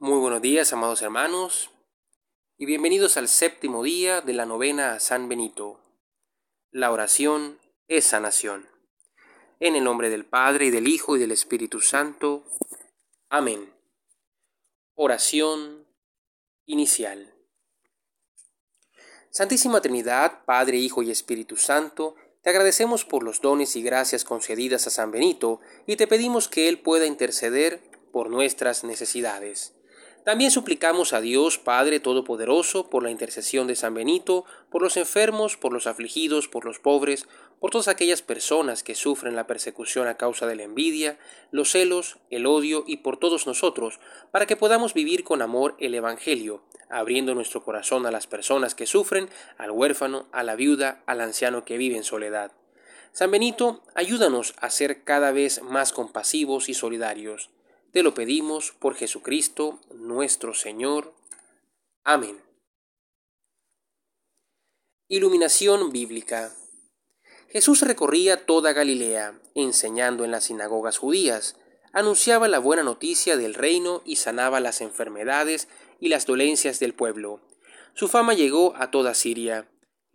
Muy 0.00 0.20
buenos 0.20 0.40
días, 0.40 0.72
amados 0.72 1.02
hermanos, 1.02 1.72
y 2.56 2.66
bienvenidos 2.66 3.16
al 3.16 3.26
séptimo 3.26 3.82
día 3.82 4.20
de 4.20 4.32
la 4.32 4.46
novena 4.46 4.92
a 4.92 5.00
San 5.00 5.28
Benito. 5.28 5.80
La 6.70 6.92
oración 6.92 7.58
es 7.88 8.04
sanación. 8.04 8.68
En 9.58 9.74
el 9.74 9.82
nombre 9.82 10.08
del 10.08 10.24
Padre, 10.24 10.66
y 10.66 10.70
del 10.70 10.86
Hijo, 10.86 11.16
y 11.16 11.18
del 11.18 11.32
Espíritu 11.32 11.80
Santo. 11.80 12.44
Amén. 13.28 13.74
Oración 14.94 15.84
inicial. 16.64 17.34
Santísima 19.30 19.80
Trinidad, 19.80 20.44
Padre, 20.44 20.76
Hijo 20.76 21.02
y 21.02 21.10
Espíritu 21.10 21.56
Santo, 21.56 22.14
te 22.42 22.50
agradecemos 22.50 23.04
por 23.04 23.24
los 23.24 23.40
dones 23.40 23.74
y 23.74 23.82
gracias 23.82 24.22
concedidas 24.22 24.86
a 24.86 24.90
San 24.90 25.10
Benito 25.10 25.58
y 25.88 25.96
te 25.96 26.06
pedimos 26.06 26.46
que 26.46 26.68
Él 26.68 26.78
pueda 26.78 27.04
interceder 27.04 27.82
por 28.12 28.30
nuestras 28.30 28.84
necesidades. 28.84 29.74
También 30.28 30.50
suplicamos 30.50 31.14
a 31.14 31.22
Dios 31.22 31.56
Padre 31.56 32.00
Todopoderoso 32.00 32.90
por 32.90 33.02
la 33.02 33.10
intercesión 33.10 33.66
de 33.66 33.74
San 33.74 33.94
Benito, 33.94 34.44
por 34.68 34.82
los 34.82 34.98
enfermos, 34.98 35.56
por 35.56 35.72
los 35.72 35.86
afligidos, 35.86 36.48
por 36.48 36.66
los 36.66 36.78
pobres, 36.78 37.26
por 37.60 37.70
todas 37.70 37.88
aquellas 37.88 38.20
personas 38.20 38.82
que 38.82 38.94
sufren 38.94 39.36
la 39.36 39.46
persecución 39.46 40.06
a 40.06 40.18
causa 40.18 40.46
de 40.46 40.54
la 40.54 40.64
envidia, 40.64 41.18
los 41.50 41.70
celos, 41.70 42.18
el 42.28 42.44
odio 42.44 42.84
y 42.86 42.98
por 42.98 43.16
todos 43.16 43.46
nosotros, 43.46 44.00
para 44.30 44.44
que 44.44 44.54
podamos 44.54 44.92
vivir 44.92 45.24
con 45.24 45.40
amor 45.40 45.76
el 45.78 45.94
Evangelio, 45.94 46.62
abriendo 46.90 47.34
nuestro 47.34 47.64
corazón 47.64 48.04
a 48.04 48.10
las 48.10 48.26
personas 48.26 48.74
que 48.74 48.84
sufren, 48.84 49.30
al 49.56 49.70
huérfano, 49.70 50.26
a 50.32 50.42
la 50.42 50.56
viuda, 50.56 51.02
al 51.06 51.22
anciano 51.22 51.64
que 51.64 51.78
vive 51.78 51.96
en 51.96 52.04
soledad. 52.04 52.52
San 53.12 53.30
Benito, 53.30 53.82
ayúdanos 53.94 54.52
a 54.60 54.68
ser 54.68 55.04
cada 55.04 55.32
vez 55.32 55.62
más 55.62 55.92
compasivos 55.92 56.68
y 56.68 56.74
solidarios. 56.74 57.48
Te 57.92 58.02
lo 58.02 58.12
pedimos 58.12 58.72
por 58.72 58.94
Jesucristo 58.94 59.80
nuestro 59.94 60.52
Señor. 60.52 61.14
Amén. 62.04 62.38
Iluminación 65.08 65.90
bíblica. 65.90 66.54
Jesús 67.48 67.80
recorría 67.80 68.44
toda 68.44 68.74
Galilea, 68.74 69.40
enseñando 69.54 70.26
en 70.26 70.30
las 70.30 70.44
sinagogas 70.44 70.98
judías, 70.98 71.56
anunciaba 71.94 72.46
la 72.46 72.58
buena 72.58 72.82
noticia 72.82 73.38
del 73.38 73.54
reino 73.54 74.02
y 74.04 74.16
sanaba 74.16 74.60
las 74.60 74.82
enfermedades 74.82 75.66
y 75.98 76.08
las 76.08 76.26
dolencias 76.26 76.80
del 76.80 76.92
pueblo. 76.92 77.40
Su 77.94 78.06
fama 78.06 78.34
llegó 78.34 78.76
a 78.76 78.90
toda 78.90 79.14
Siria. 79.14 79.66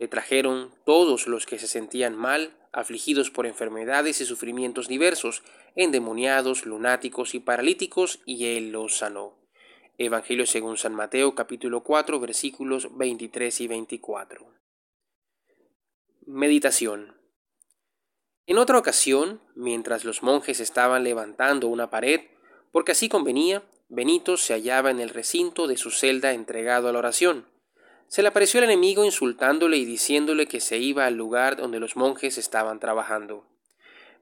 Le 0.04 0.08
trajeron 0.08 0.70
todos 0.84 1.26
los 1.26 1.46
que 1.46 1.58
se 1.58 1.66
sentían 1.66 2.14
mal 2.14 2.54
afligidos 2.72 3.30
por 3.30 3.46
enfermedades 3.46 4.20
y 4.20 4.26
sufrimientos 4.26 4.86
diversos, 4.86 5.42
endemoniados, 5.76 6.66
lunáticos 6.66 7.34
y 7.34 7.40
paralíticos, 7.40 8.20
y 8.26 8.48
él 8.48 8.70
los 8.70 8.98
sanó. 8.98 9.38
Evangelio 9.96 10.44
según 10.44 10.76
San 10.76 10.94
Mateo 10.94 11.34
capítulo 11.34 11.82
4 11.84 12.20
versículos 12.20 12.94
23 12.98 13.62
y 13.62 13.66
24. 13.66 14.46
Meditación. 16.26 17.16
En 18.46 18.58
otra 18.58 18.76
ocasión, 18.76 19.40
mientras 19.54 20.04
los 20.04 20.22
monjes 20.22 20.60
estaban 20.60 21.02
levantando 21.02 21.68
una 21.68 21.88
pared, 21.88 22.20
porque 22.72 22.92
así 22.92 23.08
convenía, 23.08 23.62
Benito 23.88 24.36
se 24.36 24.52
hallaba 24.52 24.90
en 24.90 25.00
el 25.00 25.08
recinto 25.08 25.66
de 25.66 25.78
su 25.78 25.90
celda 25.90 26.34
entregado 26.34 26.90
a 26.90 26.92
la 26.92 26.98
oración. 26.98 27.53
Se 28.14 28.22
le 28.22 28.28
apareció 28.28 28.58
el 28.58 28.66
enemigo 28.66 29.04
insultándole 29.04 29.76
y 29.76 29.84
diciéndole 29.84 30.46
que 30.46 30.60
se 30.60 30.78
iba 30.78 31.04
al 31.04 31.16
lugar 31.16 31.56
donde 31.56 31.80
los 31.80 31.96
monjes 31.96 32.38
estaban 32.38 32.78
trabajando. 32.78 33.44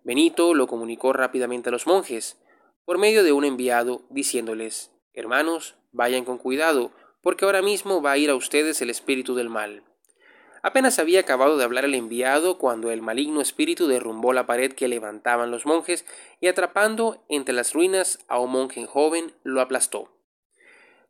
Benito 0.02 0.54
lo 0.54 0.66
comunicó 0.66 1.12
rápidamente 1.12 1.68
a 1.68 1.72
los 1.72 1.86
monjes, 1.86 2.38
por 2.86 2.96
medio 2.96 3.22
de 3.22 3.32
un 3.32 3.44
enviado, 3.44 4.00
diciéndoles 4.08 4.92
Hermanos, 5.12 5.74
vayan 5.90 6.24
con 6.24 6.38
cuidado, 6.38 6.92
porque 7.20 7.44
ahora 7.44 7.60
mismo 7.60 8.00
va 8.00 8.12
a 8.12 8.16
ir 8.16 8.30
a 8.30 8.34
ustedes 8.34 8.80
el 8.80 8.88
espíritu 8.88 9.34
del 9.34 9.50
mal. 9.50 9.82
Apenas 10.62 10.98
había 10.98 11.20
acabado 11.20 11.58
de 11.58 11.64
hablar 11.64 11.84
el 11.84 11.94
enviado 11.94 12.56
cuando 12.56 12.91
el 12.91 13.02
maligno 13.02 13.42
espíritu 13.42 13.88
derrumbó 13.88 14.32
la 14.32 14.47
pared 14.47 14.72
que 14.72 14.88
levantaban 14.88 15.50
los 15.50 15.66
monjes 15.66 16.06
y 16.41 16.47
atrapando 16.47 17.22
entre 17.28 17.54
las 17.54 17.75
ruinas 17.75 18.20
a 18.26 18.38
un 18.38 18.52
monje 18.52 18.86
joven 18.86 19.34
lo 19.42 19.60
aplastó. 19.60 20.22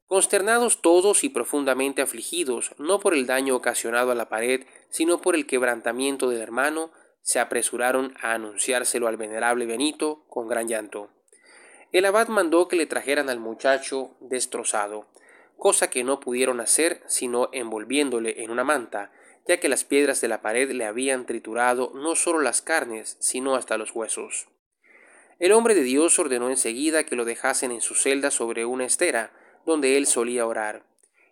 Consternados 0.07 0.83
todos 0.83 1.25
y 1.25 1.29
profundamente 1.29 2.03
afligidos, 2.03 2.75
no 2.79 3.01
por 3.01 3.15
el 3.15 3.27
daño 3.27 3.57
ocasionado 3.57 4.11
a 4.11 4.15
la 4.15 4.29
pared, 4.29 4.67
sino 4.91 5.21
por 5.21 5.35
el 5.35 5.47
quebrantamiento 5.47 6.29
del 6.29 6.41
hermano, 6.41 6.93
se 7.23 7.39
apresuraron 7.39 8.15
a 8.21 8.33
anunciárselo 8.33 9.07
al 9.07 9.17
venerable 9.17 9.65
Benito 9.65 10.25
con 10.29 10.49
gran 10.49 10.69
llanto. 10.69 11.11
El 11.93 12.05
abad 12.05 12.29
mandó 12.29 12.69
que 12.69 12.77
le 12.77 12.87
trajeran 12.87 13.31
al 13.31 13.39
muchacho 13.39 14.17
destrozado, 14.21 15.07
cosa 15.57 15.91
que 15.91 16.05
no 16.05 16.21
pudieron 16.21 16.61
hacer 16.61 17.03
sino 17.07 17.49
envolviéndole 17.53 18.43
en 18.43 18.51
una 18.51 18.65
manta, 18.65 19.13
ya 19.47 19.61
que 19.61 19.69
las 19.69 19.85
piedras 19.85 20.21
de 20.21 20.29
la 20.29 20.43
pared 20.43 20.71
le 20.71 20.85
habían 20.85 21.27
triturado 21.27 21.93
no 21.95 22.17
solo 22.17 22.41
las 22.41 22.63
carnes, 22.63 23.17
sino 23.21 23.55
hasta 23.55 23.77
los 23.77 23.95
huesos. 23.95 24.49
El 25.39 25.53
hombre 25.53 25.75
de 25.75 25.83
Dios 25.83 26.19
ordenó 26.19 26.51
enseguida 26.51 27.05
que 27.05 27.17
lo 27.17 27.25
dejasen 27.25 27.73
en 27.73 27.81
su 27.81 27.95
celda 27.95 28.31
sobre 28.31 28.65
una 28.65 28.85
estera, 28.85 29.33
donde 29.65 29.97
él 29.97 30.07
solía 30.07 30.47
orar, 30.47 30.85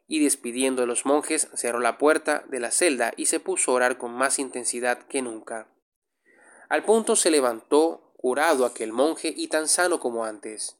y 0.06 0.22
despidiendo 0.22 0.82
a 0.82 0.86
los 0.86 1.06
monjes 1.06 1.48
cerró 1.54 1.78
la 1.78 1.98
puerta 1.98 2.44
de 2.48 2.60
la 2.60 2.70
celda 2.70 3.12
y 3.16 3.26
se 3.26 3.40
puso 3.40 3.70
a 3.70 3.74
orar 3.74 3.98
con 3.98 4.12
más 4.12 4.38
intensidad 4.38 4.98
que 5.06 5.22
nunca. 5.22 5.68
Al 6.68 6.84
punto 6.84 7.16
se 7.16 7.30
levantó 7.30 8.12
curado 8.16 8.64
aquel 8.66 8.92
monje 8.92 9.32
y 9.36 9.48
tan 9.48 9.68
sano 9.68 10.00
como 10.00 10.24
antes, 10.24 10.76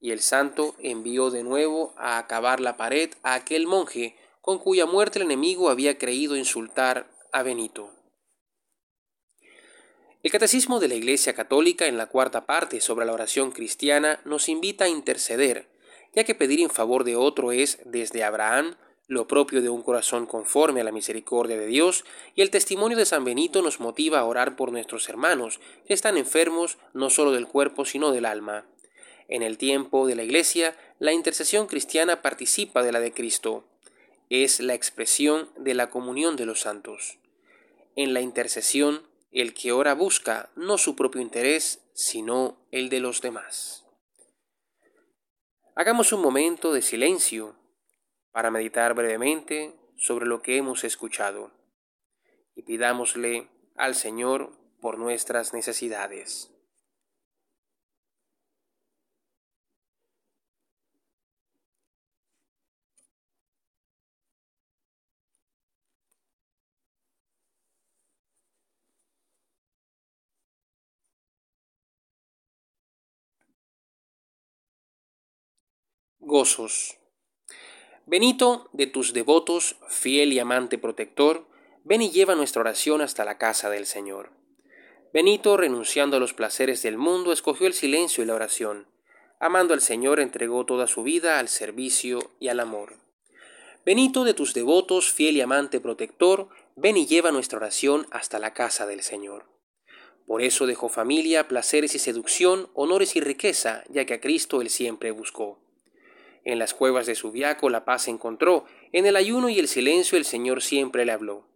y 0.00 0.12
el 0.12 0.20
santo 0.20 0.74
envió 0.78 1.30
de 1.30 1.42
nuevo 1.42 1.94
a 1.96 2.18
acabar 2.18 2.60
la 2.60 2.76
pared 2.76 3.10
a 3.22 3.34
aquel 3.34 3.66
monje 3.66 4.16
con 4.40 4.58
cuya 4.58 4.86
muerte 4.86 5.18
el 5.18 5.26
enemigo 5.26 5.68
había 5.68 5.98
creído 5.98 6.36
insultar 6.36 7.10
a 7.32 7.42
Benito. 7.42 7.90
El 10.22 10.30
Catecismo 10.30 10.80
de 10.80 10.88
la 10.88 10.94
Iglesia 10.94 11.34
Católica 11.34 11.86
en 11.86 11.96
la 11.96 12.06
cuarta 12.06 12.44
parte 12.44 12.80
sobre 12.80 13.06
la 13.06 13.12
oración 13.12 13.52
cristiana 13.52 14.20
nos 14.24 14.48
invita 14.48 14.84
a 14.84 14.88
interceder 14.88 15.68
ya 16.14 16.24
que 16.24 16.34
pedir 16.34 16.60
en 16.60 16.70
favor 16.70 17.04
de 17.04 17.16
otro 17.16 17.52
es, 17.52 17.78
desde 17.84 18.24
Abraham, 18.24 18.76
lo 19.06 19.26
propio 19.26 19.60
de 19.60 19.68
un 19.68 19.82
corazón 19.82 20.26
conforme 20.26 20.80
a 20.80 20.84
la 20.84 20.92
misericordia 20.92 21.58
de 21.58 21.66
Dios, 21.66 22.04
y 22.36 22.42
el 22.42 22.50
testimonio 22.50 22.96
de 22.96 23.06
San 23.06 23.24
Benito 23.24 23.60
nos 23.60 23.80
motiva 23.80 24.20
a 24.20 24.24
orar 24.24 24.54
por 24.54 24.70
nuestros 24.70 25.08
hermanos, 25.08 25.60
que 25.86 25.94
están 25.94 26.16
enfermos 26.16 26.78
no 26.94 27.10
solo 27.10 27.32
del 27.32 27.48
cuerpo, 27.48 27.84
sino 27.84 28.12
del 28.12 28.24
alma. 28.24 28.66
En 29.26 29.42
el 29.42 29.58
tiempo 29.58 30.06
de 30.06 30.14
la 30.14 30.22
Iglesia, 30.22 30.76
la 30.98 31.12
intercesión 31.12 31.66
cristiana 31.66 32.22
participa 32.22 32.82
de 32.82 32.92
la 32.92 33.00
de 33.00 33.12
Cristo. 33.12 33.64
Es 34.28 34.60
la 34.60 34.74
expresión 34.74 35.48
de 35.56 35.74
la 35.74 35.90
comunión 35.90 36.36
de 36.36 36.46
los 36.46 36.60
santos. 36.60 37.18
En 37.96 38.14
la 38.14 38.20
intercesión, 38.20 39.02
el 39.32 39.54
que 39.54 39.72
ora 39.72 39.94
busca 39.94 40.50
no 40.56 40.78
su 40.78 40.96
propio 40.96 41.20
interés, 41.20 41.80
sino 41.94 42.56
el 42.70 42.88
de 42.88 43.00
los 43.00 43.20
demás. 43.20 43.79
Hagamos 45.76 46.12
un 46.12 46.20
momento 46.20 46.72
de 46.72 46.82
silencio 46.82 47.54
para 48.32 48.50
meditar 48.50 48.92
brevemente 48.94 49.72
sobre 49.96 50.26
lo 50.26 50.42
que 50.42 50.56
hemos 50.56 50.82
escuchado 50.82 51.52
y 52.56 52.62
pidámosle 52.62 53.48
al 53.76 53.94
Señor 53.94 54.50
por 54.80 54.98
nuestras 54.98 55.54
necesidades. 55.54 56.49
Gozos. 76.22 76.98
Benito, 78.04 78.68
de 78.74 78.86
tus 78.86 79.14
devotos, 79.14 79.76
fiel 79.88 80.34
y 80.34 80.38
amante 80.38 80.76
protector, 80.76 81.46
ven 81.82 82.02
y 82.02 82.10
lleva 82.10 82.34
nuestra 82.34 82.60
oración 82.60 83.00
hasta 83.00 83.24
la 83.24 83.38
casa 83.38 83.70
del 83.70 83.86
Señor. 83.86 84.30
Benito, 85.14 85.56
renunciando 85.56 86.18
a 86.18 86.20
los 86.20 86.34
placeres 86.34 86.82
del 86.82 86.98
mundo, 86.98 87.32
escogió 87.32 87.66
el 87.66 87.72
silencio 87.72 88.22
y 88.22 88.26
la 88.26 88.34
oración. 88.34 88.86
Amando 89.38 89.72
al 89.72 89.80
Señor, 89.80 90.20
entregó 90.20 90.66
toda 90.66 90.86
su 90.86 91.02
vida 91.02 91.38
al 91.38 91.48
servicio 91.48 92.32
y 92.38 92.48
al 92.48 92.60
amor. 92.60 92.96
Benito, 93.86 94.24
de 94.24 94.34
tus 94.34 94.52
devotos, 94.52 95.10
fiel 95.10 95.38
y 95.38 95.40
amante 95.40 95.80
protector, 95.80 96.50
ven 96.76 96.98
y 96.98 97.06
lleva 97.06 97.32
nuestra 97.32 97.56
oración 97.56 98.06
hasta 98.10 98.38
la 98.38 98.52
casa 98.52 98.86
del 98.86 99.02
Señor. 99.02 99.46
Por 100.26 100.42
eso 100.42 100.66
dejó 100.66 100.90
familia, 100.90 101.48
placeres 101.48 101.94
y 101.94 101.98
seducción, 101.98 102.68
honores 102.74 103.16
y 103.16 103.22
riqueza, 103.22 103.84
ya 103.88 104.04
que 104.04 104.12
a 104.12 104.20
Cristo 104.20 104.60
él 104.60 104.68
siempre 104.68 105.12
buscó. 105.12 105.58
En 106.44 106.58
las 106.58 106.74
cuevas 106.74 107.06
de 107.06 107.14
Subiaco 107.14 107.68
la 107.70 107.84
paz 107.84 108.08
encontró, 108.08 108.64
en 108.92 109.06
el 109.06 109.16
ayuno 109.16 109.48
y 109.48 109.58
el 109.58 109.68
silencio 109.68 110.16
el 110.16 110.24
Señor 110.24 110.62
siempre 110.62 111.04
le 111.04 111.12
habló. 111.12 111.46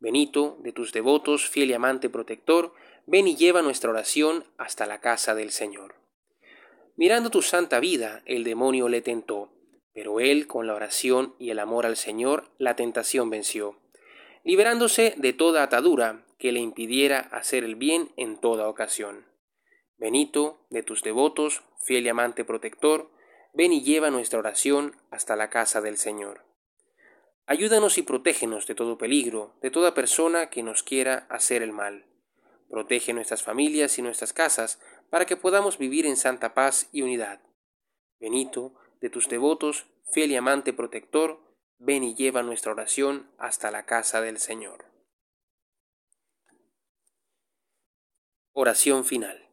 Benito, 0.00 0.58
de 0.60 0.72
tus 0.72 0.92
devotos, 0.92 1.48
fiel 1.48 1.70
y 1.70 1.74
amante 1.74 2.10
protector, 2.10 2.74
ven 3.06 3.28
y 3.28 3.36
lleva 3.36 3.62
nuestra 3.62 3.90
oración 3.90 4.44
hasta 4.58 4.86
la 4.86 5.00
casa 5.00 5.34
del 5.34 5.50
Señor. 5.50 5.94
Mirando 6.96 7.30
tu 7.30 7.42
santa 7.42 7.80
vida, 7.80 8.22
el 8.26 8.44
demonio 8.44 8.88
le 8.88 9.02
tentó, 9.02 9.50
Pero 9.92 10.20
él, 10.20 10.46
con 10.46 10.66
la 10.66 10.74
oración 10.74 11.34
y 11.38 11.50
el 11.50 11.58
amor 11.58 11.86
al 11.86 11.96
Señor, 11.96 12.50
la 12.58 12.76
tentación 12.76 13.30
venció, 13.30 13.78
liberándose 14.42 15.14
de 15.16 15.32
toda 15.32 15.62
atadura 15.62 16.24
que 16.38 16.52
le 16.52 16.60
impidiera 16.60 17.20
hacer 17.20 17.64
el 17.64 17.76
bien 17.76 18.10
en 18.16 18.36
toda 18.36 18.68
ocasión. 18.68 19.24
Benito, 19.96 20.66
de 20.70 20.82
tus 20.82 21.02
devotos, 21.02 21.62
fiel 21.82 22.06
y 22.06 22.08
amante 22.08 22.44
protector, 22.44 23.10
ven 23.54 23.72
y 23.72 23.82
lleva 23.82 24.10
nuestra 24.10 24.38
oración 24.38 24.96
hasta 25.10 25.36
la 25.36 25.48
casa 25.48 25.80
del 25.80 25.96
Señor. 25.96 26.44
Ayúdanos 27.46 27.98
y 27.98 28.02
protégenos 28.02 28.66
de 28.66 28.74
todo 28.74 28.98
peligro, 28.98 29.54
de 29.62 29.70
toda 29.70 29.94
persona 29.94 30.50
que 30.50 30.62
nos 30.62 30.82
quiera 30.82 31.26
hacer 31.30 31.62
el 31.62 31.72
mal. 31.72 32.06
Protege 32.68 33.12
nuestras 33.12 33.42
familias 33.42 33.98
y 33.98 34.02
nuestras 34.02 34.32
casas 34.32 34.80
para 35.10 35.26
que 35.26 35.36
podamos 35.36 35.78
vivir 35.78 36.06
en 36.06 36.16
santa 36.16 36.54
paz 36.54 36.88
y 36.90 37.02
unidad. 37.02 37.40
Benito, 38.18 38.74
de 39.00 39.10
tus 39.10 39.28
devotos, 39.28 39.86
fiel 40.10 40.32
y 40.32 40.36
amante 40.36 40.72
protector, 40.72 41.38
ven 41.78 42.02
y 42.02 42.14
lleva 42.14 42.42
nuestra 42.42 42.72
oración 42.72 43.30
hasta 43.38 43.70
la 43.70 43.84
casa 43.84 44.20
del 44.20 44.38
Señor. 44.38 44.86
Oración 48.52 49.04
final. 49.04 49.50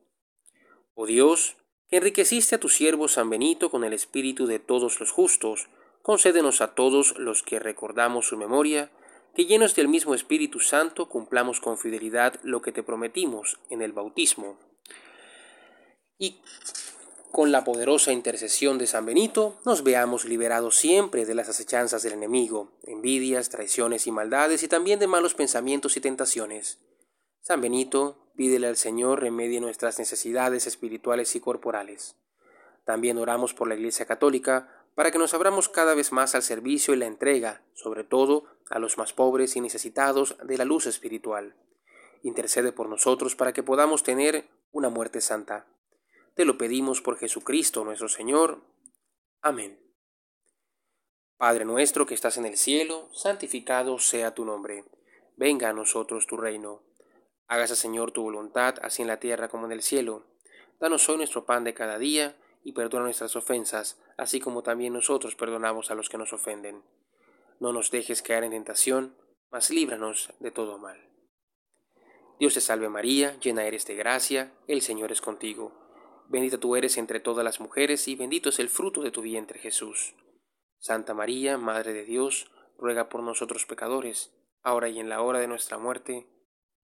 Oh 0.93 1.05
Dios, 1.05 1.57
que 1.91 1.97
enriqueciste 1.97 2.55
a 2.55 2.59
tu 2.59 2.69
siervo 2.69 3.09
San 3.09 3.29
Benito 3.29 3.69
con 3.69 3.83
el 3.83 3.91
espíritu 3.91 4.47
de 4.47 4.59
todos 4.59 5.01
los 5.01 5.11
justos, 5.11 5.67
concédenos 6.01 6.61
a 6.61 6.73
todos 6.73 7.17
los 7.17 7.43
que 7.43 7.59
recordamos 7.59 8.27
su 8.27 8.37
memoria, 8.37 8.89
que 9.35 9.45
llenos 9.45 9.75
del 9.75 9.89
mismo 9.89 10.15
Espíritu 10.15 10.61
Santo 10.61 11.09
cumplamos 11.09 11.59
con 11.59 11.77
fidelidad 11.77 12.39
lo 12.43 12.61
que 12.61 12.71
te 12.71 12.81
prometimos 12.81 13.59
en 13.69 13.81
el 13.81 13.91
bautismo. 13.91 14.57
Y 16.17 16.39
con 17.31 17.51
la 17.51 17.65
poderosa 17.65 18.13
intercesión 18.13 18.77
de 18.77 18.87
San 18.87 19.05
Benito, 19.05 19.59
nos 19.65 19.83
veamos 19.83 20.23
liberados 20.23 20.77
siempre 20.77 21.25
de 21.25 21.35
las 21.35 21.49
acechanzas 21.49 22.03
del 22.03 22.13
enemigo, 22.13 22.71
envidias, 22.83 23.49
traiciones 23.49 24.07
y 24.07 24.11
maldades, 24.11 24.63
y 24.63 24.69
también 24.69 24.99
de 24.99 25.07
malos 25.07 25.33
pensamientos 25.33 25.97
y 25.97 26.01
tentaciones. 26.01 26.79
San 27.41 27.59
Benito, 27.59 28.31
pídele 28.35 28.67
al 28.67 28.77
Señor 28.77 29.19
remedie 29.19 29.59
nuestras 29.59 29.97
necesidades 29.97 30.67
espirituales 30.67 31.35
y 31.35 31.39
corporales. 31.39 32.15
También 32.85 33.17
oramos 33.17 33.55
por 33.55 33.67
la 33.67 33.73
Iglesia 33.73 34.05
Católica, 34.05 34.69
para 34.93 35.09
que 35.09 35.17
nos 35.17 35.33
abramos 35.33 35.67
cada 35.67 35.95
vez 35.95 36.11
más 36.11 36.35
al 36.35 36.43
servicio 36.43 36.93
y 36.93 36.97
la 36.97 37.07
entrega, 37.07 37.63
sobre 37.73 38.03
todo 38.03 38.45
a 38.69 38.77
los 38.77 38.97
más 38.99 39.13
pobres 39.13 39.55
y 39.55 39.61
necesitados 39.61 40.35
de 40.43 40.57
la 40.57 40.65
luz 40.65 40.85
espiritual. 40.85 41.55
Intercede 42.21 42.71
por 42.71 42.87
nosotros 42.87 43.35
para 43.35 43.53
que 43.53 43.63
podamos 43.63 44.03
tener 44.03 44.47
una 44.71 44.89
muerte 44.89 45.19
santa. 45.19 45.65
Te 46.35 46.45
lo 46.45 46.57
pedimos 46.59 47.01
por 47.01 47.17
Jesucristo 47.17 47.83
nuestro 47.83 48.07
Señor. 48.07 48.61
Amén. 49.41 49.79
Padre 51.37 51.65
nuestro 51.65 52.05
que 52.05 52.13
estás 52.13 52.37
en 52.37 52.45
el 52.45 52.57
cielo, 52.57 53.09
santificado 53.13 53.97
sea 53.97 54.35
tu 54.35 54.45
nombre. 54.45 54.85
Venga 55.37 55.69
a 55.69 55.73
nosotros 55.73 56.27
tu 56.27 56.37
reino. 56.37 56.83
Hágase 57.51 57.75
Señor 57.75 58.13
tu 58.13 58.23
voluntad, 58.23 58.75
así 58.81 59.01
en 59.01 59.09
la 59.09 59.19
tierra 59.19 59.49
como 59.49 59.65
en 59.65 59.73
el 59.73 59.81
cielo. 59.81 60.23
Danos 60.79 61.09
hoy 61.09 61.17
nuestro 61.17 61.43
pan 61.43 61.65
de 61.65 61.73
cada 61.73 61.97
día 61.97 62.37
y 62.63 62.71
perdona 62.71 63.03
nuestras 63.03 63.35
ofensas, 63.35 63.99
así 64.15 64.39
como 64.39 64.63
también 64.63 64.93
nosotros 64.93 65.35
perdonamos 65.35 65.91
a 65.91 65.95
los 65.95 66.07
que 66.07 66.17
nos 66.17 66.31
ofenden. 66.31 66.81
No 67.59 67.73
nos 67.73 67.91
dejes 67.91 68.21
caer 68.21 68.45
en 68.45 68.51
tentación, 68.51 69.17
mas 69.51 69.69
líbranos 69.69 70.29
de 70.39 70.51
todo 70.51 70.77
mal. 70.77 70.97
Dios 72.39 72.53
te 72.53 72.61
salve 72.61 72.87
María, 72.87 73.37
llena 73.41 73.65
eres 73.65 73.85
de 73.85 73.95
gracia, 73.95 74.53
el 74.69 74.81
Señor 74.81 75.11
es 75.11 75.19
contigo. 75.19 75.73
Bendita 76.29 76.57
tú 76.57 76.77
eres 76.77 76.97
entre 76.97 77.19
todas 77.19 77.43
las 77.43 77.59
mujeres 77.59 78.07
y 78.07 78.15
bendito 78.15 78.47
es 78.47 78.59
el 78.59 78.69
fruto 78.69 79.01
de 79.01 79.11
tu 79.11 79.21
vientre 79.21 79.59
Jesús. 79.59 80.15
Santa 80.79 81.13
María, 81.13 81.57
Madre 81.57 81.91
de 81.91 82.05
Dios, 82.05 82.49
ruega 82.77 83.09
por 83.09 83.21
nosotros 83.21 83.65
pecadores, 83.65 84.33
ahora 84.63 84.87
y 84.87 85.01
en 85.01 85.09
la 85.09 85.21
hora 85.21 85.39
de 85.39 85.49
nuestra 85.49 85.77
muerte. 85.77 86.27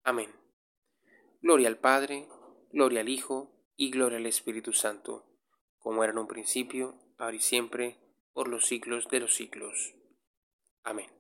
Amén. 0.05 0.40
Gloria 1.41 1.69
al 1.69 1.79
Padre, 1.79 2.29
gloria 2.73 3.01
al 3.01 3.09
Hijo 3.09 3.51
y 3.77 3.91
gloria 3.91 4.19
al 4.19 4.27
Espíritu 4.27 4.73
Santo 4.73 5.31
como 5.81 6.05
era 6.05 6.13
en 6.13 6.19
un 6.19 6.29
principio, 6.29 6.95
ahora 7.19 7.37
y 7.37 7.41
siempre, 7.41 7.99
por 8.33 8.49
los 8.49 8.67
siglos 8.67 9.09
de 9.09 9.21
los 9.21 9.35
siglos. 9.35 9.95
Amén. 10.85 11.20